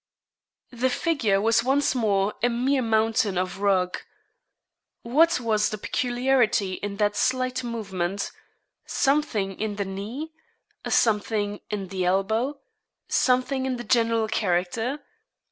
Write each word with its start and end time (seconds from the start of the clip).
The 0.71 0.89
figure 0.89 1.39
was 1.39 1.63
once 1.63 1.93
more 1.93 2.33
a 2.41 2.49
mere 2.49 2.81
mountain 2.81 3.37
of 3.37 3.59
rug. 3.61 3.99
What 5.03 5.39
was 5.39 5.69
the 5.69 5.77
peculiarity 5.77 6.73
in 6.81 6.97
that 6.97 7.15
slight 7.15 7.63
movement 7.63 8.31
something 8.87 9.59
in 9.59 9.75
the 9.75 9.85
knee? 9.85 10.31
something 10.87 11.59
in 11.69 11.89
the 11.89 12.03
elbow? 12.05 12.61
something 13.09 13.67
in 13.67 13.77
the 13.77 13.83
general 13.83 14.27
character? 14.27 15.01